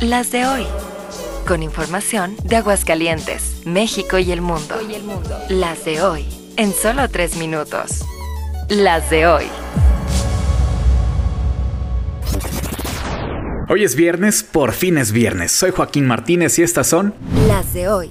[0.00, 0.66] Las de hoy.
[1.46, 4.76] Con información de Aguascalientes, México y el mundo.
[5.48, 6.26] Las de hoy.
[6.56, 8.04] En solo tres minutos.
[8.68, 9.44] Las de hoy.
[13.68, 15.52] Hoy es viernes, por fin es viernes.
[15.52, 17.14] Soy Joaquín Martínez y estas son
[17.48, 18.10] Las de hoy.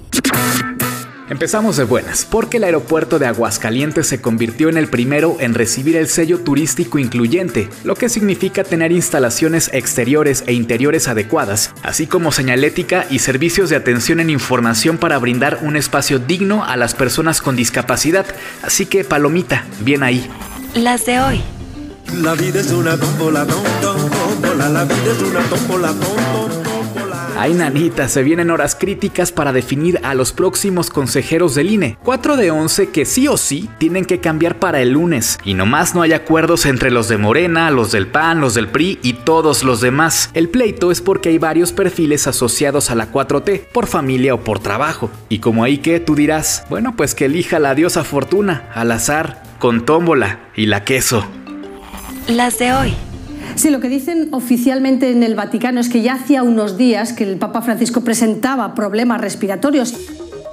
[1.30, 5.96] Empezamos de buenas, porque el aeropuerto de Aguascalientes se convirtió en el primero en recibir
[5.96, 12.30] el sello turístico incluyente, lo que significa tener instalaciones exteriores e interiores adecuadas, así como
[12.30, 17.40] señalética y servicios de atención en información para brindar un espacio digno a las personas
[17.40, 18.26] con discapacidad.
[18.62, 20.28] Así que, palomita, bien ahí.
[20.74, 21.40] Las de hoy.
[22.20, 24.68] La vida es una tómbola, tómbola.
[24.68, 26.63] La vida es una tómbola, tómbola.
[27.36, 31.98] Ay, nanita, se vienen horas críticas para definir a los próximos consejeros del INE.
[32.04, 35.38] 4 de 11 que sí o sí tienen que cambiar para el lunes.
[35.44, 39.00] Y nomás no hay acuerdos entre los de Morena, los del PAN, los del PRI
[39.02, 40.30] y todos los demás.
[40.32, 44.60] El pleito es porque hay varios perfiles asociados a la 4T, por familia o por
[44.60, 45.10] trabajo.
[45.28, 49.42] Y como ahí que tú dirás, bueno, pues que elija la diosa fortuna, al azar,
[49.58, 51.26] con tómbola y la queso.
[52.28, 52.94] Las de hoy.
[53.64, 57.24] Sí, lo que dicen oficialmente en el Vaticano es que ya hacía unos días que
[57.24, 59.94] el Papa Francisco presentaba problemas respiratorios.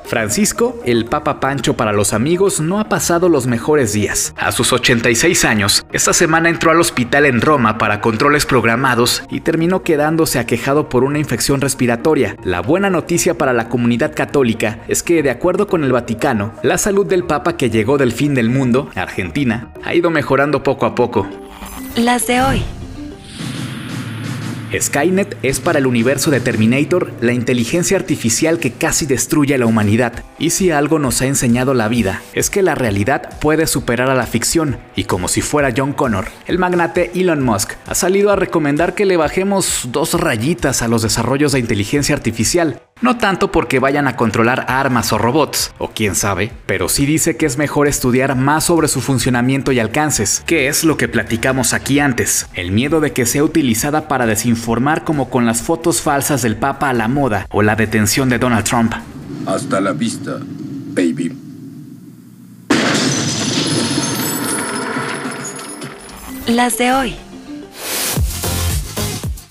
[0.05, 4.33] Francisco, el Papa Pancho para los amigos, no ha pasado los mejores días.
[4.37, 9.41] A sus 86 años, esta semana entró al hospital en Roma para controles programados y
[9.41, 12.37] terminó quedándose aquejado por una infección respiratoria.
[12.45, 16.77] La buena noticia para la comunidad católica es que, de acuerdo con el Vaticano, la
[16.77, 20.95] salud del Papa que llegó del fin del mundo, Argentina, ha ido mejorando poco a
[20.95, 21.27] poco.
[21.97, 22.63] Las de hoy.
[24.79, 29.65] Skynet es para el universo de Terminator la inteligencia artificial que casi destruye a la
[29.65, 30.23] humanidad.
[30.39, 34.15] Y si algo nos ha enseñado la vida, es que la realidad puede superar a
[34.15, 34.77] la ficción.
[34.95, 39.05] Y como si fuera John Connor, el magnate Elon Musk ha salido a recomendar que
[39.05, 42.81] le bajemos dos rayitas a los desarrollos de inteligencia artificial.
[43.01, 47.35] No tanto porque vayan a controlar armas o robots, o quién sabe, pero sí dice
[47.35, 51.73] que es mejor estudiar más sobre su funcionamiento y alcances, que es lo que platicamos
[51.73, 52.47] aquí antes.
[52.53, 56.89] El miedo de que sea utilizada para desinformar como con las fotos falsas del Papa
[56.89, 58.93] a la moda o la detención de Donald Trump.
[59.47, 60.37] Hasta la vista,
[60.93, 61.35] baby.
[66.45, 67.15] Las de hoy.